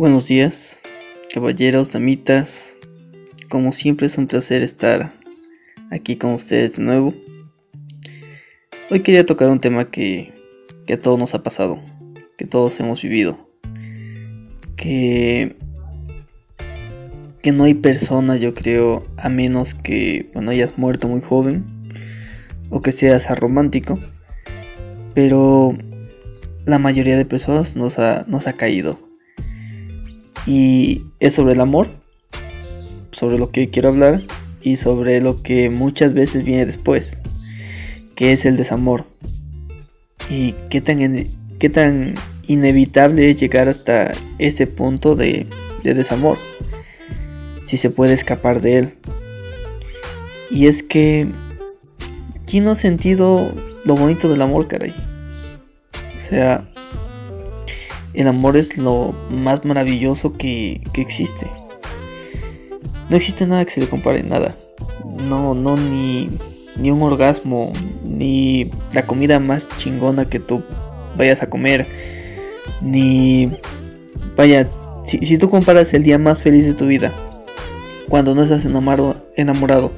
Buenos 0.00 0.26
días, 0.26 0.80
caballeros, 1.34 1.92
damitas. 1.92 2.74
Como 3.50 3.70
siempre 3.70 4.06
es 4.06 4.16
un 4.16 4.28
placer 4.28 4.62
estar 4.62 5.12
aquí 5.90 6.16
con 6.16 6.32
ustedes 6.32 6.78
de 6.78 6.84
nuevo. 6.84 7.12
Hoy 8.90 9.00
quería 9.00 9.26
tocar 9.26 9.50
un 9.50 9.60
tema 9.60 9.90
que, 9.90 10.32
que 10.86 10.94
a 10.94 11.00
todos 11.02 11.18
nos 11.18 11.34
ha 11.34 11.42
pasado, 11.42 11.82
que 12.38 12.46
todos 12.46 12.80
hemos 12.80 13.02
vivido. 13.02 13.46
Que, 14.78 15.58
que 17.42 17.52
no 17.52 17.64
hay 17.64 17.74
persona, 17.74 18.36
yo 18.36 18.54
creo, 18.54 19.04
a 19.18 19.28
menos 19.28 19.74
que 19.74 20.30
bueno, 20.32 20.52
hayas 20.52 20.78
muerto 20.78 21.08
muy 21.08 21.20
joven 21.20 21.66
o 22.70 22.80
que 22.80 22.92
seas 22.92 23.28
romántico. 23.38 24.00
Pero 25.12 25.74
la 26.64 26.78
mayoría 26.78 27.18
de 27.18 27.26
personas 27.26 27.76
nos 27.76 27.98
ha, 27.98 28.24
nos 28.28 28.46
ha 28.46 28.54
caído. 28.54 29.09
Y 30.46 31.04
es 31.20 31.34
sobre 31.34 31.52
el 31.52 31.60
amor, 31.60 31.88
sobre 33.10 33.38
lo 33.38 33.50
que 33.50 33.70
quiero 33.70 33.90
hablar 33.90 34.22
y 34.62 34.76
sobre 34.76 35.20
lo 35.20 35.42
que 35.42 35.70
muchas 35.70 36.14
veces 36.14 36.44
viene 36.44 36.66
después, 36.66 37.20
que 38.14 38.32
es 38.32 38.44
el 38.44 38.56
desamor. 38.56 39.04
Y 40.28 40.54
qué 40.70 40.80
tan, 40.80 40.98
qué 41.58 41.68
tan 41.68 42.14
inevitable 42.46 43.30
es 43.30 43.40
llegar 43.40 43.68
hasta 43.68 44.12
ese 44.38 44.66
punto 44.66 45.14
de, 45.14 45.46
de 45.82 45.94
desamor, 45.94 46.38
si 47.64 47.76
se 47.76 47.90
puede 47.90 48.14
escapar 48.14 48.60
de 48.60 48.78
él. 48.78 48.94
Y 50.50 50.66
es 50.66 50.82
que, 50.82 51.28
¿quién 52.46 52.64
no 52.64 52.72
ha 52.72 52.74
sentido 52.74 53.54
lo 53.84 53.94
bonito 53.94 54.28
del 54.28 54.42
amor, 54.42 54.68
caray? 54.68 54.94
O 56.14 56.18
sea, 56.18 56.69
el 58.20 58.28
amor 58.28 58.56
es 58.56 58.78
lo 58.78 59.14
más 59.30 59.64
maravilloso 59.64 60.32
que, 60.32 60.80
existe. 60.94 61.46
No 63.08 63.16
existe 63.16 63.46
nada 63.46 63.64
que 63.64 63.72
se 63.72 63.80
le 63.80 63.88
compare, 63.88 64.22
nada. 64.22 64.56
No, 65.28 65.54
no, 65.54 65.76
ni, 65.76 66.28
ni 66.76 66.90
un 66.90 67.02
orgasmo, 67.02 67.72
ni 68.04 68.70
la 68.92 69.06
comida 69.06 69.38
más 69.40 69.68
chingona 69.78 70.24
que 70.24 70.38
tú 70.38 70.62
vayas 71.16 71.42
a 71.42 71.46
comer, 71.46 71.86
ni... 72.80 73.52
Vaya, 74.36 74.66
si, 75.04 75.18
si 75.18 75.38
tú 75.38 75.50
comparas 75.50 75.92
el 75.92 76.02
día 76.02 76.18
más 76.18 76.42
feliz 76.42 76.66
de 76.66 76.74
tu 76.74 76.86
vida, 76.86 77.12
cuando 78.08 78.34
no 78.34 78.42
estás 78.42 78.64
enamorado, 78.64 79.16
enamorado, 79.36 79.92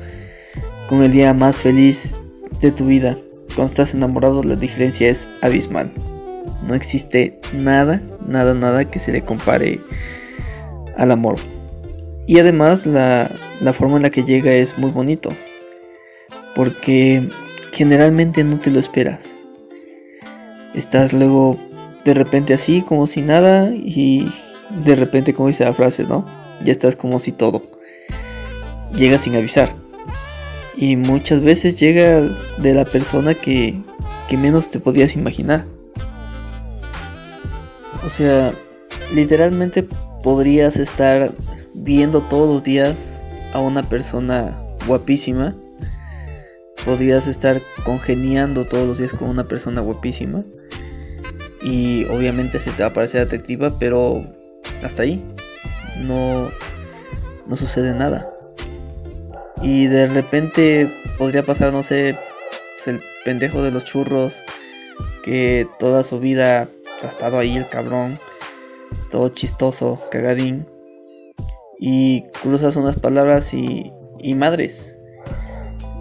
con 0.89 1.03
el 1.03 1.13
día 1.13 1.33
más 1.35 1.61
feliz 1.61 2.15
de 2.61 2.71
tu 2.71 2.87
vida, 2.87 3.17
cuando 3.55 3.67
estás 3.67 3.95
enamorado, 3.95 4.43
la 4.43 4.57
diferencia 4.57 5.09
es 5.09 5.29
abismal. 5.41 5.91
No 6.67 6.75
existe 6.75 7.39
nada, 7.55 8.03
nada, 8.27 8.55
nada 8.55 8.91
que 8.91 8.99
se 8.99 9.13
le 9.13 9.25
compare 9.25 9.81
al 10.97 11.11
amor. 11.11 11.37
Y 12.27 12.39
además 12.39 12.87
la, 12.87 13.31
forma 13.73 13.97
en 13.97 14.03
la 14.03 14.11
que 14.11 14.25
llega 14.25 14.53
es 14.53 14.79
muy 14.79 14.91
bonito. 14.91 15.33
Porque 16.55 17.29
generalmente 17.73 18.45
no 18.45 18.59
te 18.59 18.71
lo 18.71 18.79
esperas. 18.79 19.39
Estás 20.75 21.13
luego 21.13 21.59
de 22.05 22.15
repente 22.15 22.55
así, 22.55 22.83
como 22.83 23.07
si 23.07 23.23
nada, 23.23 23.73
y 23.75 24.31
de 24.85 24.95
repente, 24.95 25.35
como 25.35 25.49
dice 25.49 25.65
la 25.65 25.73
frase, 25.73 26.05
¿no? 26.05 26.25
Ya 26.65 26.73
estás 26.73 26.97
como 26.97 27.19
si 27.19 27.33
todo. 27.33 27.63
Llega 28.97 29.19
sin 29.19 29.37
avisar. 29.37 29.71
Y 30.77 30.97
muchas 30.97 31.43
veces 31.43 31.79
llega 31.79 32.23
de 32.59 32.75
la 32.75 32.85
persona 32.85 33.35
que, 33.35 33.81
que 34.29 34.37
menos 34.37 34.71
te 34.71 34.79
podías 34.79 35.15
imaginar. 35.15 35.67
Sea, 38.13 38.53
literalmente 39.15 39.89
podrías 40.23 40.77
estar 40.77 41.33
viendo 41.73 42.21
todos 42.25 42.57
los 42.57 42.63
días 42.63 43.25
a 43.55 43.61
una 43.61 43.83
persona 43.83 44.63
guapísima. 44.87 45.57
Podrías 46.85 47.27
estar 47.27 47.59
congeniando 47.85 48.67
todos 48.67 48.87
los 48.87 48.99
días 48.99 49.13
con 49.13 49.31
una 49.31 49.49
persona 49.49 49.81
guapísima. 49.81 50.41
Y 51.63 52.05
obviamente 52.07 52.61
se 52.61 52.71
te 52.73 52.83
va 52.83 52.91
a 52.91 52.93
parecer 52.93 53.23
atractiva, 53.23 53.79
pero 53.79 54.27
hasta 54.83 55.05
ahí. 55.05 55.25
No, 56.03 56.51
no 57.47 57.57
sucede 57.57 57.95
nada. 57.95 58.27
Y 59.63 59.87
de 59.87 60.07
repente 60.09 60.93
podría 61.17 61.45
pasar, 61.45 61.73
no 61.73 61.83
sé, 61.83 62.15
pues, 62.77 62.89
el 62.89 63.01
pendejo 63.25 63.63
de 63.63 63.71
los 63.71 63.87
churros 63.87 64.43
que 65.25 65.67
toda 65.79 66.05
su 66.05 66.21
vida 66.21 66.69
estado 67.11 67.39
ahí 67.39 67.57
el 67.57 67.69
cabrón, 67.69 68.19
todo 69.11 69.29
chistoso, 69.29 70.01
cagadín. 70.11 70.67
Y 71.79 72.23
cruzas 72.43 72.77
unas 72.77 72.99
palabras 72.99 73.53
y, 73.53 73.93
y 74.21 74.35
madres. 74.35 74.97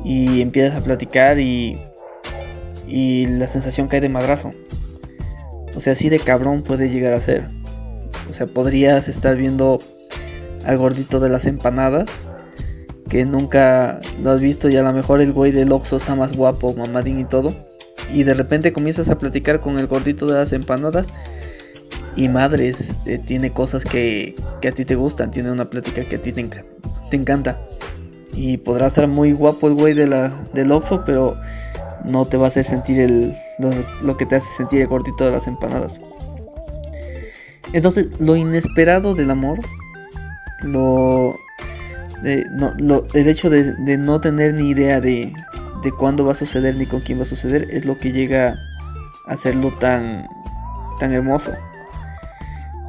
Y 0.03 0.41
empiezas 0.41 0.79
a 0.79 0.83
platicar 0.83 1.39
y, 1.39 1.81
y 2.87 3.25
la 3.25 3.47
sensación 3.47 3.87
cae 3.87 4.01
de 4.01 4.09
madrazo. 4.09 4.53
O 5.75 5.79
sea, 5.79 5.93
así 5.93 6.09
de 6.09 6.19
cabrón 6.19 6.63
puede 6.63 6.89
llegar 6.89 7.13
a 7.13 7.21
ser. 7.21 7.49
O 8.29 8.33
sea, 8.33 8.47
podrías 8.47 9.07
estar 9.07 9.35
viendo 9.35 9.79
al 10.65 10.77
gordito 10.77 11.19
de 11.19 11.29
las 11.29 11.45
empanadas 11.45 12.09
que 13.09 13.25
nunca 13.25 13.99
lo 14.21 14.31
has 14.31 14.39
visto 14.39 14.69
y 14.69 14.77
a 14.77 14.83
lo 14.83 14.93
mejor 14.93 15.19
el 15.19 15.33
güey 15.33 15.51
del 15.51 15.71
Oxxo 15.71 15.97
está 15.97 16.15
más 16.15 16.37
guapo, 16.37 16.73
mamadín 16.73 17.19
y 17.19 17.25
todo 17.25 17.70
y 18.13 18.23
de 18.23 18.33
repente 18.33 18.73
comienzas 18.73 19.09
a 19.09 19.17
platicar 19.17 19.61
con 19.61 19.79
el 19.79 19.87
gordito 19.87 20.25
de 20.27 20.33
las 20.33 20.53
empanadas 20.53 21.07
y 22.15 22.27
madres, 22.27 22.89
este, 22.89 23.19
tiene 23.19 23.51
cosas 23.51 23.83
que, 23.83 24.35
a 24.65 24.71
ti 24.71 24.85
te 24.85 24.95
gustan, 24.95 25.31
tiene 25.31 25.51
una 25.51 25.69
plática 25.69 26.07
que 26.07 26.17
a 26.17 26.21
ti 26.21 26.31
te, 26.33 26.49
encanta. 27.11 27.59
Y 28.33 28.57
podrá 28.57 28.89
ser 28.89 29.07
muy 29.07 29.31
guapo 29.33 29.67
el 29.67 29.75
güey 29.75 29.93
de 29.93 30.31
del 30.53 30.71
Oxxo, 30.71 31.03
pero 31.05 31.37
no 32.05 32.25
te 32.25 32.37
va 32.37 32.45
a 32.45 32.47
hacer 32.47 32.65
sentir 32.65 32.99
el, 32.99 33.33
lo, 34.01 34.17
que 34.17 34.25
te 34.25 34.35
hace 34.35 34.47
sentir 34.57 34.81
el 34.81 34.87
gordito 34.87 35.25
de 35.25 35.31
las 35.31 35.47
empanadas. 35.47 35.99
Entonces, 37.73 38.09
lo 38.19 38.35
inesperado 38.35 39.15
del 39.15 39.31
amor, 39.31 39.59
lo, 40.63 41.35
el 42.23 43.27
hecho 43.27 43.49
de 43.49 43.97
no 43.97 44.19
tener 44.19 44.53
ni 44.53 44.69
idea 44.69 44.99
de, 44.99 45.31
de 45.81 45.91
cuándo 45.91 46.25
va 46.25 46.33
a 46.33 46.35
suceder 46.35 46.75
ni 46.75 46.85
con 46.85 47.01
quién 47.01 47.19
va 47.19 47.23
a 47.23 47.27
suceder 47.27 47.67
es 47.71 47.85
lo 47.85 47.97
que 47.97 48.11
llega 48.11 48.59
a 49.27 49.33
hacerlo 49.33 49.71
tan 49.79 50.27
tan 50.99 51.13
hermoso. 51.13 51.51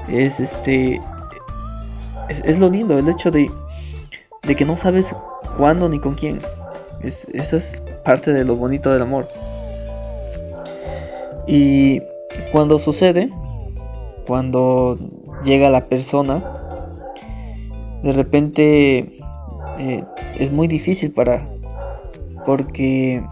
Es 0.08 0.40
este 0.40 1.00
es, 2.28 2.58
lo 2.58 2.68
lindo 2.68 2.98
el 2.98 3.08
hecho 3.08 3.30
de 3.30 3.50
de 4.42 4.56
que 4.56 4.64
no 4.64 4.76
sabes 4.76 5.14
cuándo 5.56 5.88
ni 5.88 5.98
con 5.98 6.14
quién. 6.14 6.40
Es, 7.00 7.26
eso 7.32 7.56
es 7.56 7.82
parte 8.04 8.32
de 8.32 8.44
lo 8.44 8.56
bonito 8.56 8.92
del 8.92 9.02
amor. 9.02 9.28
Y 11.46 12.02
cuando 12.52 12.78
sucede 12.78 13.30
cuando 14.26 14.98
llega 15.44 15.68
la 15.68 15.86
persona 15.86 16.42
de 18.02 18.12
repente 18.12 19.18
eh, 19.78 20.04
es 20.38 20.50
muy 20.52 20.68
difícil 20.68 21.10
para 21.12 21.48
porque 22.44 23.22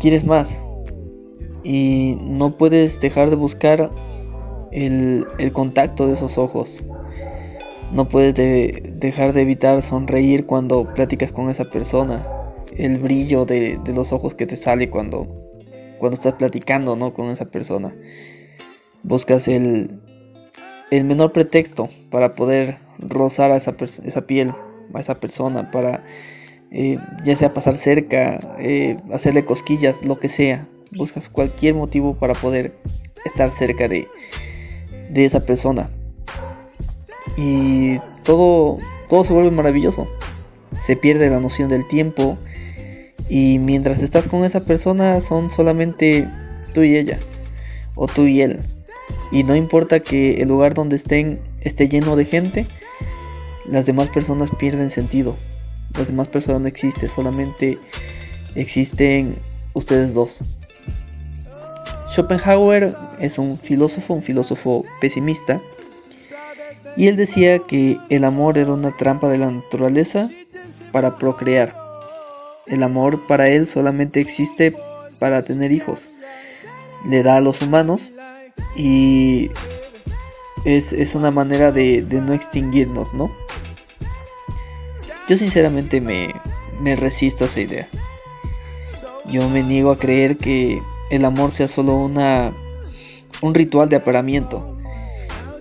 quieres 0.00 0.24
más 0.24 0.62
y 1.64 2.18
no 2.22 2.56
puedes 2.56 3.00
dejar 3.00 3.30
de 3.30 3.36
buscar 3.36 3.90
el, 4.72 5.26
contacto 5.52 6.06
de 6.06 6.14
esos 6.14 6.38
ojos. 6.38 6.84
No 7.92 8.08
puedes 8.08 8.34
dejar 8.34 9.32
de 9.32 9.42
evitar 9.42 9.82
sonreír 9.82 10.46
cuando 10.46 10.92
platicas 10.94 11.30
con 11.30 11.50
esa 11.50 11.66
persona. 11.66 12.26
El 12.76 12.98
brillo 12.98 13.44
de, 13.44 13.78
los 13.94 14.12
ojos 14.12 14.34
que 14.34 14.46
te 14.46 14.56
sale 14.56 14.88
cuando, 14.88 15.26
cuando 15.98 16.14
estás 16.14 16.32
platicando 16.34 16.96
¿no? 16.96 17.12
con 17.12 17.30
esa 17.30 17.44
persona. 17.44 17.94
Buscas 19.02 19.46
el, 19.46 20.00
el 20.90 21.04
menor 21.04 21.32
pretexto 21.32 21.90
para 22.10 22.34
poder 22.34 22.76
rozar 22.98 23.52
a 23.52 23.56
esa, 23.56 23.74
esa 23.80 24.26
piel, 24.26 24.52
a 24.94 25.00
esa 25.00 25.20
persona, 25.20 25.70
para 25.70 26.02
eh, 26.74 26.98
ya 27.22 27.36
sea 27.36 27.52
pasar 27.52 27.76
cerca, 27.76 28.40
eh, 28.58 28.96
hacerle 29.12 29.44
cosquillas, 29.44 30.04
lo 30.06 30.18
que 30.18 30.30
sea. 30.30 30.66
Buscas 30.90 31.28
cualquier 31.28 31.74
motivo 31.74 32.14
para 32.14 32.34
poder 32.34 32.74
estar 33.26 33.50
cerca 33.50 33.88
de, 33.88 34.08
de 35.10 35.24
esa 35.26 35.40
persona. 35.40 35.90
Y 37.36 37.98
todo, 38.24 38.78
todo 39.10 39.24
se 39.24 39.34
vuelve 39.34 39.50
maravilloso. 39.50 40.08
Se 40.70 40.96
pierde 40.96 41.28
la 41.28 41.40
noción 41.40 41.68
del 41.68 41.86
tiempo. 41.88 42.38
Y 43.28 43.58
mientras 43.58 44.02
estás 44.02 44.26
con 44.26 44.44
esa 44.44 44.64
persona 44.64 45.20
son 45.20 45.50
solamente 45.50 46.26
tú 46.72 46.82
y 46.82 46.96
ella. 46.96 47.18
O 47.96 48.06
tú 48.06 48.26
y 48.26 48.40
él. 48.40 48.60
Y 49.30 49.44
no 49.44 49.54
importa 49.56 50.00
que 50.00 50.40
el 50.40 50.48
lugar 50.48 50.72
donde 50.72 50.96
estén 50.96 51.38
esté 51.60 51.88
lleno 51.88 52.16
de 52.16 52.24
gente. 52.24 52.66
Las 53.66 53.84
demás 53.84 54.08
personas 54.08 54.50
pierden 54.58 54.88
sentido 54.88 55.36
las 55.94 56.06
demás 56.06 56.28
personas 56.28 56.60
no 56.60 56.68
existen, 56.68 57.08
solamente 57.08 57.78
existen 58.54 59.36
ustedes 59.74 60.14
dos. 60.14 60.40
Schopenhauer 62.08 62.94
es 63.20 63.38
un 63.38 63.58
filósofo, 63.58 64.14
un 64.14 64.22
filósofo 64.22 64.84
pesimista, 65.00 65.60
Y 66.94 67.08
él 67.08 67.16
decía 67.16 67.58
que 67.58 67.96
el 68.10 68.24
amor 68.24 68.58
era 68.58 68.74
una 68.74 68.94
trampa 68.94 69.30
de 69.30 69.38
la 69.38 69.50
naturaleza 69.50 70.28
para 70.92 71.16
procrear. 71.16 71.74
El 72.66 72.82
amor 72.82 73.26
para 73.26 73.48
él 73.48 73.66
solamente 73.66 74.20
existe 74.20 74.76
para 75.18 75.42
tener 75.42 75.72
hijos. 75.72 76.10
Le 77.08 77.22
da 77.22 77.36
a 77.36 77.40
los 77.40 77.62
humanos 77.62 78.12
y 78.76 79.50
es, 80.64 81.14
una 81.14 81.30
manera 81.30 81.72
de, 81.72 82.02
no 82.10 82.32
extinguirnos, 82.32 83.12
¿no? 83.14 83.30
Yo 85.28 85.36
sinceramente 85.36 86.00
me, 86.00 86.34
me 86.80 86.96
resisto 86.96 87.44
a 87.44 87.46
esa 87.46 87.60
idea. 87.60 87.88
Yo 89.26 89.48
me 89.48 89.62
niego 89.62 89.92
a 89.92 89.98
creer 89.98 90.36
que 90.36 90.80
el 91.10 91.24
amor 91.24 91.52
sea 91.52 91.68
solo 91.68 91.94
una 91.94 92.52
un 93.40 93.54
ritual 93.54 93.88
de 93.88 93.96
aparamiento 93.96 94.76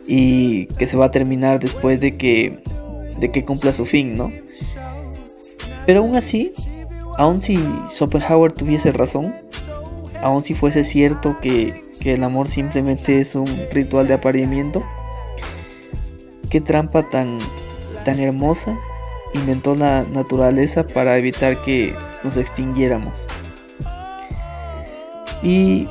y 0.08 0.68
que 0.78 0.88
se 0.88 0.98
va 0.98 1.06
a 1.06 1.12
terminar 1.12 1.60
después 1.60 2.00
de 2.00 2.16
que 2.18 2.60
de 3.18 3.31
que 3.31 3.44
cumpla 3.44 3.74
su 3.74 3.86
fin, 3.86 4.18
¿no? 4.18 4.31
Pero 5.86 6.00
aún 6.00 6.16
así, 6.16 6.52
aun 7.18 7.42
si 7.42 7.58
Schopenhauer 7.90 8.52
tuviese 8.52 8.92
razón, 8.92 9.34
aun 10.22 10.42
si 10.42 10.54
fuese 10.54 10.84
cierto 10.84 11.38
que, 11.42 11.84
que 12.00 12.13
el 12.13 12.24
amor 12.24 12.50
simplemente 12.50 13.19
es 13.19 13.36
un 13.36 13.48
ritual 13.72 14.08
de 14.08 14.16
apareamiento, 14.16 14.84
qué 16.50 16.62
trampa 16.62 17.10
tan, 17.10 17.38
tan 18.06 18.19
hermosa 18.19 18.78
inventó 19.33 19.75
la 19.75 20.04
naturaleza 20.04 20.83
para 20.83 21.18
evitar 21.18 21.62
que 21.62 21.95
nos 22.24 22.38
extinguiéramos. 22.38 23.25
Y 25.44 25.88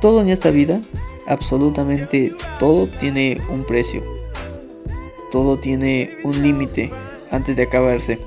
todo 0.00 0.20
en 0.20 0.28
esta 0.28 0.50
vida, 0.50 0.80
absolutamente 1.26 2.34
todo 2.58 2.88
tiene 2.88 3.40
un 3.50 3.64
precio. 3.64 4.02
Todo 5.30 5.58
tiene 5.58 6.10
un 6.24 6.42
límite 6.42 6.90
antes 7.30 7.56
de 7.56 7.62
acabarse. 7.62 8.18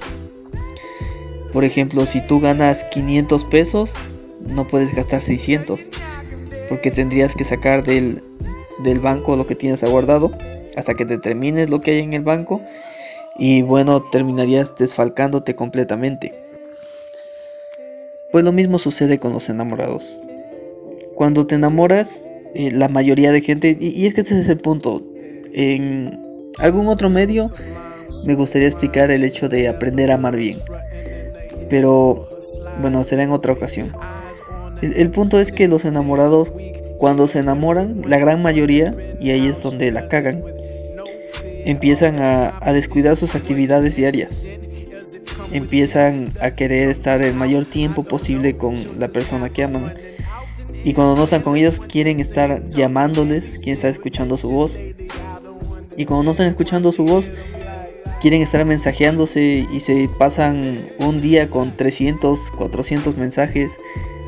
Por 1.51 1.63
ejemplo, 1.63 2.05
si 2.05 2.25
tú 2.25 2.39
ganas 2.39 2.83
500 2.85 3.45
pesos, 3.45 3.93
no 4.39 4.67
puedes 4.67 4.93
gastar 4.95 5.21
600. 5.21 5.89
Porque 6.69 6.89
tendrías 6.89 7.35
que 7.35 7.43
sacar 7.43 7.83
del, 7.83 8.23
del 8.79 8.99
banco 8.99 9.35
lo 9.35 9.45
que 9.45 9.55
tienes 9.55 9.83
aguardado 9.83 10.31
hasta 10.75 10.93
que 10.93 11.05
te 11.05 11.17
termines 11.17 11.69
lo 11.69 11.81
que 11.81 11.91
hay 11.91 11.99
en 11.99 12.13
el 12.13 12.23
banco. 12.23 12.61
Y 13.37 13.61
bueno, 13.61 14.01
terminarías 14.11 14.75
desfalcándote 14.77 15.55
completamente. 15.55 16.33
Pues 18.31 18.43
lo 18.43 18.51
mismo 18.51 18.79
sucede 18.79 19.17
con 19.17 19.33
los 19.33 19.49
enamorados. 19.49 20.19
Cuando 21.15 21.45
te 21.45 21.55
enamoras, 21.55 22.33
eh, 22.55 22.71
la 22.71 22.87
mayoría 22.87 23.31
de 23.31 23.41
gente, 23.41 23.77
y, 23.79 23.89
y, 23.89 24.07
es 24.07 24.13
que 24.13 24.21
este 24.21 24.39
es 24.39 24.49
el 24.49 24.57
punto, 24.57 25.03
en 25.53 26.19
algún 26.59 26.87
otro 26.87 27.09
medio 27.09 27.49
me 28.25 28.35
gustaría 28.35 28.67
explicar 28.67 29.11
el 29.11 29.23
hecho 29.23 29.49
de 29.49 29.67
aprender 29.67 30.11
a 30.11 30.15
amar 30.15 30.35
bien. 30.35 30.57
Pero 31.69 32.29
bueno, 32.81 33.03
será 33.03 33.23
en 33.23 33.31
otra 33.31 33.53
ocasión. 33.53 33.93
El, 34.81 35.11
punto 35.11 35.39
es 35.39 35.51
que 35.51 35.67
los 35.67 35.85
enamorados, 35.85 36.53
cuando 36.97 37.27
se 37.27 37.39
enamoran, 37.39 38.01
la 38.05 38.17
gran 38.17 38.41
mayoría, 38.41 38.95
y 39.19 39.31
ahí 39.31 39.47
es 39.47 39.63
donde 39.63 39.91
la 39.91 40.07
cagan, 40.09 40.43
empiezan 41.65 42.19
a, 42.19 42.57
a 42.61 42.73
descuidar 42.73 43.17
sus 43.17 43.35
actividades 43.35 43.95
diarias 43.95 44.47
empiezan 45.51 46.33
a 46.41 46.51
querer 46.51 46.89
estar 46.89 47.21
el 47.21 47.33
mayor 47.33 47.65
tiempo 47.65 48.03
posible 48.03 48.57
con 48.57 48.75
la 48.99 49.07
persona 49.07 49.49
que 49.49 49.63
aman. 49.63 49.93
Y 50.83 50.93
cuando 50.93 51.15
no 51.15 51.23
están 51.23 51.43
con 51.43 51.55
ellos, 51.55 51.79
quieren 51.79 52.19
estar 52.19 52.65
llamándoles, 52.65 53.55
quieren 53.59 53.75
estar 53.75 53.91
escuchando 53.91 54.35
su 54.35 54.49
voz. 54.49 54.77
Y 55.95 56.05
cuando 56.05 56.23
no 56.23 56.31
están 56.31 56.47
escuchando 56.47 56.91
su 56.91 57.05
voz, 57.05 57.31
quieren 58.21 58.41
estar 58.41 58.65
mensajeándose 58.65 59.65
y 59.71 59.79
se 59.79 60.09
pasan 60.17 60.89
un 60.99 61.21
día 61.21 61.47
con 61.47 61.77
300, 61.77 62.51
400 62.57 63.15
mensajes 63.15 63.79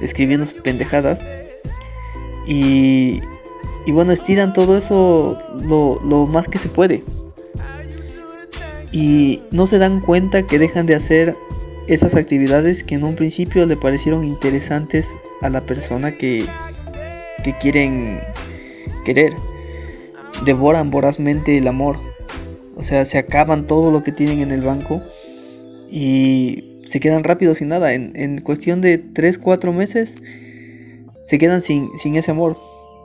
escribiendo 0.01 0.45
pendejadas. 0.63 1.25
Y, 2.47 3.21
y 3.85 3.91
bueno, 3.91 4.11
estiran 4.11 4.53
todo 4.53 4.77
eso 4.77 5.37
lo, 5.63 5.99
lo 6.05 6.27
más 6.27 6.47
que 6.47 6.59
se 6.59 6.69
puede. 6.69 7.03
Y 8.95 9.41
no 9.51 9.67
se 9.67 9.77
dan 9.77 9.99
cuenta 9.99 10.43
que 10.43 10.57
dejan 10.57 10.85
de 10.85 10.95
hacer 10.95 11.35
esas 11.87 12.15
actividades 12.15 12.83
que 12.83 12.95
en 12.95 13.03
un 13.03 13.15
principio 13.15 13.65
le 13.65 13.75
parecieron 13.75 14.25
interesantes 14.25 15.17
a 15.41 15.49
la 15.49 15.61
persona 15.61 16.11
que, 16.11 16.45
que 17.43 17.53
quieren 17.57 18.21
querer. 19.03 19.33
Devoran 20.45 20.91
vorazmente 20.91 21.57
el 21.57 21.67
amor 21.67 21.97
o 22.75 22.83
sea, 22.83 23.05
se 23.05 23.17
acaban 23.17 23.67
todo 23.67 23.91
lo 23.91 24.03
que 24.03 24.11
tienen 24.11 24.39
en 24.41 24.51
el 24.51 24.61
banco 24.61 25.01
y 25.89 26.83
se 26.87 26.99
quedan 26.99 27.23
rápido 27.23 27.55
sin 27.55 27.69
nada. 27.69 27.93
En, 27.93 28.41
cuestión 28.41 28.81
de 28.81 28.97
3, 28.97 29.37
4 29.37 29.71
meses 29.71 30.17
se 31.23 31.37
quedan 31.37 31.61
sin, 31.61 31.89
sin 31.97 32.15
ese 32.15 32.31
amor. 32.31 32.59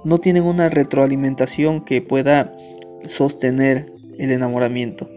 No 0.04 0.18
tienen 0.18 0.42
una 0.42 0.68
retroalimentación 0.68 1.84
que 1.84 2.02
pueda 2.02 2.54
sostener 3.04 3.86
el 4.18 4.32
enamoramiento. 4.32 5.08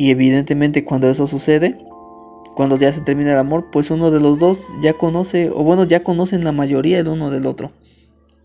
Y 0.00 0.08
evidentemente 0.08 0.82
cuando 0.82 1.10
eso 1.10 1.26
sucede, 1.26 1.78
cuando 2.56 2.78
ya 2.78 2.90
se 2.90 3.02
termina 3.02 3.32
el 3.32 3.38
amor, 3.38 3.68
pues 3.70 3.90
uno 3.90 4.10
de 4.10 4.18
los 4.18 4.38
dos 4.38 4.66
ya 4.80 4.94
conoce, 4.94 5.50
o 5.50 5.62
bueno, 5.62 5.84
ya 5.84 6.00
conocen 6.00 6.42
la 6.42 6.52
mayoría 6.52 7.00
el 7.00 7.08
uno 7.08 7.30
del 7.30 7.44
otro. 7.44 7.74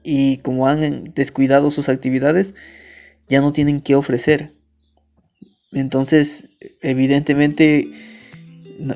Y 0.03 0.39
como 0.39 0.67
han 0.67 1.13
descuidado 1.13 1.71
sus 1.71 1.87
actividades, 1.87 2.55
ya 3.29 3.39
no 3.39 3.53
tienen 3.53 3.79
que 3.79 3.95
ofrecer. 3.95 4.53
Entonces, 5.71 6.49
evidentemente, 6.81 7.89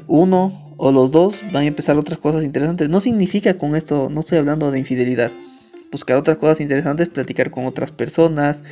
uno 0.08 0.76
o 0.76 0.92
los 0.92 1.12
dos 1.12 1.42
van 1.54 1.64
a 1.64 1.68
empezar 1.68 1.98
otras 1.98 2.20
cosas 2.20 2.44
interesantes. 2.44 2.90
No 2.90 3.00
significa 3.00 3.54
con 3.54 3.78
esto, 3.78 4.10
no 4.10 4.20
estoy 4.20 4.38
hablando 4.38 4.70
de 4.70 4.80
infidelidad. 4.80 5.32
Buscar 5.94 6.18
otras 6.18 6.36
cosas 6.36 6.60
interesantes, 6.60 7.08
platicar 7.08 7.52
con 7.52 7.66
otras 7.66 7.94
personas, 7.94 8.66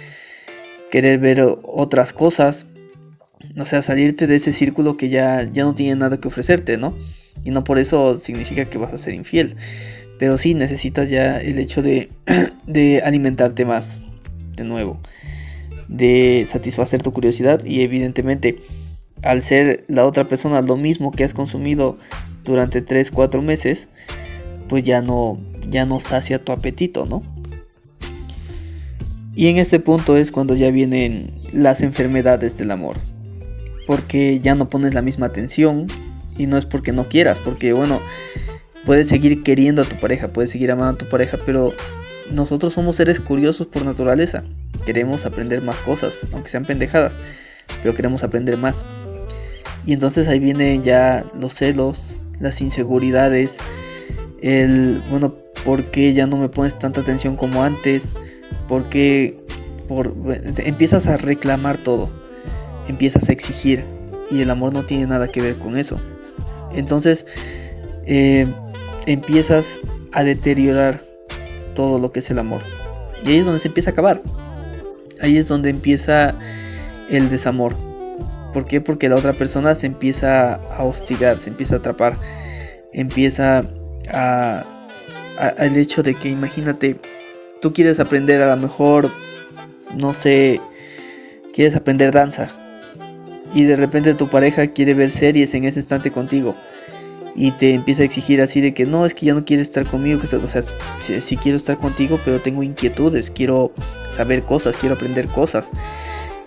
querer 0.92 1.20
ver 1.20 1.40
otras 1.64 2.12
cosas. 2.12 2.66
O 3.60 3.66
sea, 3.66 3.82
salirte 3.82 4.28
de 4.28 4.36
ese 4.36 4.54
círculo 4.54 4.98
que 4.98 5.10
ya, 5.10 5.44
ya 5.52 5.64
no 5.64 5.76
tiene 5.76 5.96
nada 5.96 6.18
que 6.20 6.28
ofrecerte, 6.28 6.78
¿no? 6.78 6.98
Y 7.44 7.52
no 7.52 7.64
por 7.64 7.78
eso 7.80 8.16
significa 8.16 8.70
que 8.70 8.78
vas 8.78 8.94
a 8.94 8.98
ser 8.98 9.14
infiel. 9.14 9.56
Pero 10.20 10.38
sí 10.38 10.54
necesitas 10.54 11.10
ya 11.10 11.40
el 11.40 11.60
hecho 11.60 11.82
de, 11.82 12.10
de 12.68 13.02
alimentarte 13.04 13.66
más, 13.66 14.02
de 14.56 14.64
nuevo 14.64 15.00
de 15.88 16.46
satisfacer 16.48 17.02
tu 17.02 17.12
curiosidad 17.14 17.64
y 17.64 17.82
evidentemente 17.82 18.58
al 19.24 19.42
ser 19.42 19.86
la 19.88 20.06
otra 20.06 20.28
persona 20.28 20.62
lo 20.62 20.78
mismo 20.78 21.12
que 21.12 21.24
has 21.24 21.34
consumido 21.34 21.98
durante 22.44 22.82
3, 22.82 23.12
4 23.12 23.42
meses, 23.42 23.90
pues 24.70 24.84
ya 24.84 25.02
no, 25.02 25.40
ya 25.70 25.86
no 25.86 26.00
sacia 26.00 26.44
tu 26.44 26.52
apetito, 26.52 27.06
¿no? 27.06 27.24
Y 29.36 29.48
en 29.48 29.58
este 29.58 29.80
punto 29.80 30.18
es 30.18 30.32
cuando 30.32 30.56
ya 30.56 30.72
vienen 30.72 31.32
las 31.52 31.82
enfermedades 31.82 32.58
del 32.58 32.72
amor. 32.72 32.98
Porque 33.88 34.40
ya 34.40 34.54
no 34.54 34.70
pones 34.70 34.94
la 34.94 35.02
misma 35.02 35.26
atención 35.26 35.88
y 36.38 36.46
no 36.46 36.58
es 36.58 36.66
porque 36.66 36.92
no 36.92 37.08
quieras, 37.08 37.40
porque 37.40 37.74
bueno, 37.74 38.00
puedes 38.86 39.08
seguir 39.08 39.42
queriendo 39.42 39.82
a 39.82 39.86
tu 39.86 40.00
pareja, 40.00 40.28
puedes 40.28 40.52
seguir 40.52 40.72
amando 40.72 40.94
a 40.94 40.98
tu 40.98 41.10
pareja, 41.10 41.40
pero 41.46 41.74
nosotros 42.32 42.74
somos 42.74 42.98
seres 42.98 43.20
curiosos 43.20 43.68
por 43.68 43.86
naturaleza. 43.86 44.44
Queremos 44.86 45.26
aprender 45.26 45.62
más 45.62 45.78
cosas, 45.80 46.28
aunque 46.32 46.50
sean 46.50 46.66
pendejadas, 46.66 47.20
pero 47.82 47.96
queremos 47.96 48.24
aprender 48.24 48.58
más. 48.58 48.86
Y 49.86 49.94
entonces 49.94 50.28
ahí 50.28 50.40
vienen 50.40 50.84
ya 50.84 51.26
los 51.40 51.54
celos, 51.54 52.20
las 52.40 52.62
inseguridades, 52.62 53.58
el, 54.42 55.02
bueno, 55.10 55.36
¿por 55.66 55.92
qué 55.92 56.14
ya 56.14 56.28
no 56.28 56.38
me 56.38 56.50
pones 56.50 56.78
tanta 56.78 57.02
atención 57.02 57.36
como 57.36 57.64
antes? 57.64 58.16
¿Por 58.68 58.90
qué 58.90 59.32
por, 59.88 60.14
empiezas 60.58 61.08
a 61.08 61.18
reclamar 61.18 61.78
todo? 61.78 62.10
Empiezas 62.88 63.30
a 63.30 63.32
exigir 63.32 63.84
y 64.30 64.42
el 64.42 64.50
amor 64.50 64.74
no 64.74 64.84
tiene 64.84 65.08
nada 65.08 65.28
que 65.30 65.42
ver 65.42 65.58
con 65.58 65.78
eso. 65.78 66.00
Entonces 66.74 67.28
eh, 68.06 68.48
empiezas 69.06 69.80
a 70.12 70.24
deteriorar 70.24 71.06
todo 71.76 72.00
lo 72.00 72.12
que 72.12 72.20
es 72.20 72.30
el 72.32 72.40
amor. 72.40 72.62
Y 73.24 73.30
ahí 73.30 73.38
es 73.38 73.46
donde 73.46 73.60
se 73.60 73.68
empieza 73.68 73.92
a 73.92 73.94
acabar. 73.94 74.22
Ahí 75.22 75.38
es 75.38 75.48
donde 75.48 75.70
empieza 75.70 76.36
el 77.10 77.30
desamor. 77.30 77.76
¿Por 78.54 78.66
qué? 78.66 78.82
Porque 78.82 79.10
la 79.10 79.16
otra 79.16 79.34
persona 79.34 79.76
se 79.76 79.88
empieza 79.88 80.56
a 80.56 80.84
hostigar, 80.84 81.38
se 81.38 81.50
empieza 81.50 81.76
a 81.76 81.78
atrapar, 81.80 82.16
empieza 82.94 83.66
a, 84.10 84.66
el 85.58 85.78
hecho 85.78 86.02
de 86.02 86.16
que 86.16 86.30
imagínate, 86.30 87.00
tú 87.62 87.74
quieres 87.74 88.00
aprender 88.00 88.42
a 88.42 88.56
lo 88.56 88.62
mejor, 88.62 89.12
no 89.96 90.14
sé, 90.14 90.60
quieres 91.54 91.76
aprender 91.76 92.12
danza 92.12 92.50
y 93.54 93.64
de 93.64 93.76
repente 93.76 94.14
tu 94.14 94.28
pareja 94.28 94.68
quiere 94.68 94.94
ver 94.94 95.12
series 95.12 95.54
en 95.54 95.66
ese 95.66 95.80
instante 95.80 96.12
contigo 96.12 96.56
y 97.38 97.52
te 97.52 97.76
empieza 97.76 98.02
a 98.02 98.06
exigir 98.06 98.42
así 98.42 98.62
de 98.62 98.74
que 98.74 98.88
no, 98.88 99.06
es 99.06 99.14
que 99.14 99.28
ya 99.28 99.36
no 99.36 99.46
quieres 99.46 99.68
estar 99.68 99.86
conmigo, 99.86 100.20
que, 100.20 100.36
o 100.36 100.48
sea, 100.48 100.64
si 101.22 101.38
quiero 101.38 101.58
estar 101.60 101.78
contigo, 101.78 102.20
pero 102.26 102.42
tengo 102.42 102.64
inquietudes, 102.64 103.30
quiero 103.30 103.72
saber 104.10 104.42
cosas, 104.42 104.76
quiero 104.76 104.96
aprender 104.96 105.28
cosas. 105.28 105.70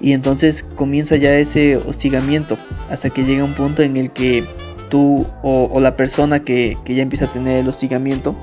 Y 0.01 0.15
entonces 0.15 0.65
comienza 0.75 1.15
ya 1.15 1.39
ese 1.39 1.77
hostigamiento 1.77 2.59
hasta 2.91 3.09
que 3.09 3.23
llega 3.23 3.45
un 3.45 3.55
punto 3.55 3.85
en 3.85 3.97
el 3.97 4.11
que 4.11 4.45
tú 4.89 5.25
o, 5.43 5.79
la 5.79 5.95
persona 5.97 6.43
que, 6.43 6.77
ya 6.85 7.03
empieza 7.03 7.27
a 7.27 7.31
tener 7.31 7.59
el 7.59 7.69
hostigamiento. 7.69 8.35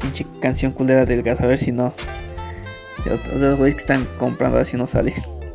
Pinche 0.00 0.26
canción 0.42 0.72
culera 0.72 1.06
del 1.06 1.22
gas, 1.22 1.40
a 1.40 1.46
ver 1.46 1.56
si 1.56 1.72
no. 1.72 1.94
Los 3.38 3.56
güeyes 3.56 3.76
que 3.76 3.80
están 3.80 4.06
comprando 4.18 4.56
a 4.56 4.60
ver 4.60 4.66
si 4.66 4.76
no 4.76 4.86
sale. 4.86 5.14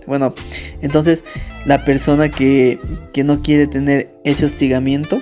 Bueno, 0.10 0.34
entonces 0.82 1.24
la 1.66 1.86
persona 1.86 2.30
que, 2.30 2.80
que 3.14 3.24
no 3.24 3.44
quiere 3.44 3.68
tener 3.68 4.12
ese 4.24 4.46
hostigamiento 4.46 5.22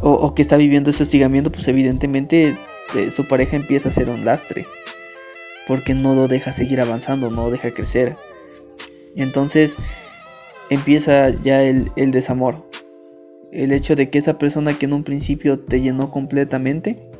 o, 0.00 0.32
que 0.32 0.42
está 0.42 0.56
viviendo 0.56 0.90
ese 0.90 1.02
hostigamiento, 1.02 1.50
pues 1.50 1.66
evidentemente 1.66 2.56
eh, 2.94 3.10
su 3.10 3.26
pareja 3.26 3.56
empieza 3.56 3.88
a 3.88 3.92
ser 3.92 4.08
un 4.08 4.24
lastre. 4.24 4.64
Porque 5.66 5.92
no 5.92 6.14
lo 6.14 6.28
deja 6.28 6.52
seguir 6.52 6.80
avanzando, 6.80 7.30
no 7.30 7.46
lo 7.46 7.50
deja 7.50 7.72
crecer. 7.72 8.16
Entonces 9.16 9.74
empieza 10.70 11.30
ya 11.42 11.64
el, 11.64 11.90
el 11.96 12.12
desamor. 12.12 12.70
El 13.50 13.72
hecho 13.72 13.96
de 13.96 14.08
que 14.08 14.18
esa 14.18 14.38
persona 14.38 14.78
que 14.78 14.86
en 14.86 14.92
un 14.92 15.02
principio 15.02 15.58
te 15.58 15.80
llenó 15.80 16.12
completamente, 16.12 17.10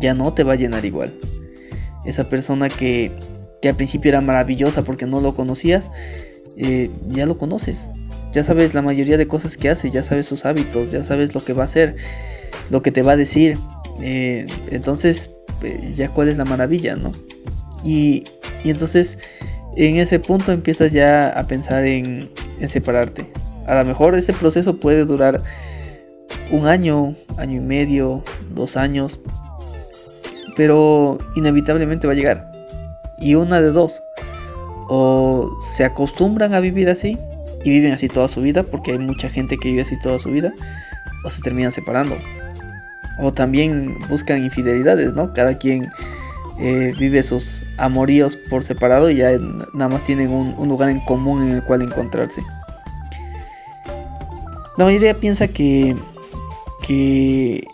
ya 0.00 0.14
no 0.14 0.32
te 0.32 0.44
va 0.44 0.54
a 0.54 0.56
llenar 0.56 0.86
igual. 0.86 1.12
Esa 2.06 2.30
persona 2.30 2.70
que, 2.70 3.12
que 3.60 3.68
al 3.68 3.76
principio 3.76 4.10
era 4.10 4.20
maravillosa 4.20 4.84
porque 4.84 5.06
no 5.06 5.20
lo 5.20 5.34
conocías, 5.34 5.90
eh, 6.56 6.90
ya 7.08 7.26
lo 7.26 7.38
conoces. 7.38 7.88
Ya 8.32 8.44
sabes 8.44 8.74
la 8.74 8.82
mayoría 8.82 9.16
de 9.16 9.26
cosas 9.26 9.56
que 9.56 9.70
hace, 9.70 9.90
ya 9.90 10.04
sabes 10.04 10.26
sus 10.26 10.44
hábitos, 10.44 10.90
ya 10.90 11.02
sabes 11.02 11.34
lo 11.34 11.44
que 11.44 11.52
va 11.52 11.62
a 11.62 11.66
hacer, 11.66 11.96
lo 12.70 12.82
que 12.82 12.90
te 12.90 13.02
va 13.02 13.12
a 13.12 13.16
decir. 13.16 13.58
Eh, 14.02 14.46
entonces, 14.70 15.30
eh, 15.62 15.92
ya 15.96 16.08
cuál 16.10 16.28
es 16.28 16.38
la 16.38 16.44
maravilla, 16.44 16.94
¿no? 16.94 17.10
Y, 17.84 18.24
y, 18.64 18.70
entonces, 18.70 19.18
en 19.76 19.96
ese 19.96 20.20
punto 20.20 20.52
empiezas 20.52 20.92
ya 20.92 21.30
a 21.30 21.46
pensar 21.46 21.84
en, 21.84 22.28
en 22.60 22.68
separarte. 22.68 23.26
A 23.66 23.76
lo 23.76 23.84
mejor 23.84 24.14
ese 24.14 24.32
proceso 24.32 24.78
puede 24.78 25.04
durar 25.04 25.42
un 26.50 26.66
año, 26.66 27.16
año 27.36 27.56
y 27.56 27.64
medio, 27.64 28.22
dos 28.54 28.76
años, 28.76 29.20
pero 30.56 31.18
inevitablemente 31.36 32.06
va 32.06 32.12
a 32.12 32.16
llegar. 32.16 32.47
Y 33.20 33.34
una 33.34 33.60
de 33.60 33.72
dos, 33.72 34.02
o 34.88 35.56
se 35.60 35.84
acostumbran 35.84 36.54
a 36.54 36.60
vivir 36.60 36.88
así 36.88 37.18
y 37.64 37.70
viven 37.70 37.92
así 37.92 38.08
toda 38.08 38.28
su 38.28 38.40
vida, 38.40 38.62
porque 38.62 38.92
hay 38.92 38.98
mucha 38.98 39.28
gente 39.28 39.58
que 39.58 39.70
vive 39.70 39.82
así 39.82 39.98
toda 39.98 40.18
su 40.18 40.30
vida, 40.30 40.52
o 41.24 41.30
se 41.30 41.42
terminan 41.42 41.72
separando. 41.72 42.16
O 43.20 43.32
también 43.32 43.98
buscan 44.08 44.42
infidelidades, 44.44 45.14
¿no? 45.14 45.32
Cada 45.32 45.58
quien 45.58 45.90
eh, 46.60 46.92
vive 46.98 47.22
sus 47.22 47.62
amoríos 47.76 48.36
por 48.36 48.64
separado 48.64 49.10
y 49.10 49.16
ya 49.16 49.32
nada 49.74 49.88
más 49.88 50.02
tienen 50.02 50.30
un, 50.30 50.68
lugar 50.68 50.88
en 50.88 51.00
común 51.00 51.42
en 51.42 51.54
el 51.54 51.62
cual 51.62 51.82
encontrarse. 51.82 52.42
La 54.76 54.84
mayoría 54.84 55.18
piensa 55.18 55.48
que, 55.48 55.96
que, 56.82 57.66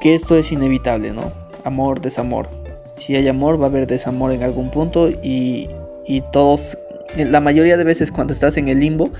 que 0.00 0.14
esto 0.14 0.36
es 0.36 0.52
inevitable, 0.52 1.12
¿no? 1.12 1.32
Amor, 1.64 2.00
desamor. 2.00 2.61
Si 2.96 3.16
hay 3.16 3.28
amor, 3.28 3.60
va 3.60 3.66
a 3.66 3.68
haber 3.68 3.86
desamor 3.86 4.32
en 4.32 4.42
algún 4.42 4.70
punto 4.70 5.08
y, 5.10 5.68
y 6.06 6.22
todos, 6.32 6.78
la 7.16 7.40
mayoría 7.40 7.76
de 7.76 7.84
veces 7.84 8.10
cuando 8.12 8.32
estás 8.32 8.56
en 8.56 8.68
el 8.68 8.80
limbo, 8.80 9.10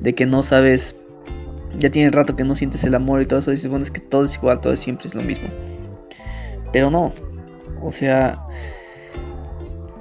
de 0.00 0.14
que 0.14 0.26
no 0.26 0.42
sabes, 0.42 0.96
ya 1.78 1.90
tiene 1.90 2.10
rato 2.10 2.36
que 2.36 2.44
no 2.44 2.54
sientes 2.54 2.84
el 2.84 2.94
amor 2.94 3.22
y 3.22 3.26
todo 3.26 3.40
eso, 3.40 3.50
dices, 3.50 3.70
bueno, 3.70 3.84
es 3.84 3.90
que 3.90 4.00
todo 4.00 4.24
es 4.24 4.34
igual, 4.34 4.60
todo 4.60 4.76
siempre 4.76 5.08
es 5.08 5.14
lo 5.14 5.22
mismo. 5.22 5.48
Pero 6.72 6.90
no, 6.90 7.14
o 7.82 7.90
sea, 7.90 8.44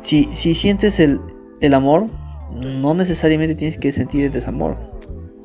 si, 0.02 0.26
si 0.34 0.54
sientes 0.54 1.00
el, 1.00 1.20
el 1.62 1.74
amor, 1.74 2.08
no 2.54 2.94
necesariamente 2.94 3.56
tienes 3.56 3.78
que 3.78 3.92
sentir 3.92 4.26
el 4.26 4.32
desamor. 4.32 4.78